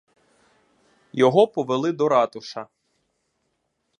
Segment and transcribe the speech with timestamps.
[1.13, 2.67] Його повели до ратуша.